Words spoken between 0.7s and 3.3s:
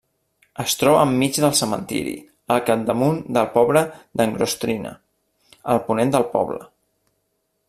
troba enmig del cementiri, al capdamunt